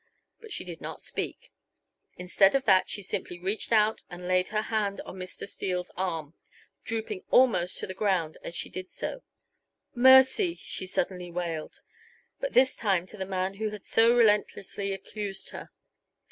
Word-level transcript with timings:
But 0.39 0.51
she 0.51 0.63
did 0.63 0.81
not 0.81 1.03
speak. 1.03 1.51
Instead 2.17 2.55
of 2.55 2.65
that 2.65 2.89
she 2.89 3.03
simply 3.03 3.39
reached 3.39 3.71
out 3.71 4.01
and 4.09 4.27
laid 4.27 4.47
her 4.47 4.63
hand 4.63 4.99
on 5.01 5.17
Mr. 5.19 5.47
Steele's 5.47 5.91
arm, 5.95 6.33
drooping 6.83 7.21
almost 7.29 7.77
to 7.77 7.85
the 7.85 7.93
ground 7.93 8.39
as 8.43 8.55
she 8.55 8.67
did 8.67 8.89
so. 8.89 9.21
"Mercy!" 9.93 10.55
she 10.55 10.87
suddenly 10.87 11.29
wailed, 11.29 11.81
but 12.39 12.53
this 12.53 12.75
time 12.75 13.05
to 13.05 13.17
the 13.17 13.27
man 13.27 13.57
who 13.57 13.69
had 13.69 13.85
so 13.85 14.17
relentlessly 14.17 14.91
accused 14.91 15.49
her. 15.51 15.69